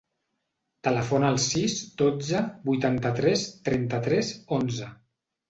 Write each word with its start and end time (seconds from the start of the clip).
Telefona 0.87 1.29
al 1.33 1.37
sis, 1.43 1.75
dotze, 1.99 2.41
vuitanta-tres, 2.71 3.45
trenta-tres, 3.69 4.35
onze. 4.61 4.91